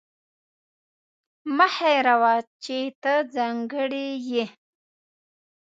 [1.55, 4.45] مه هېروه چې ته ځانګړې یې.